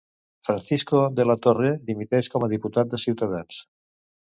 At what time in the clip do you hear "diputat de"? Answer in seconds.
2.57-3.03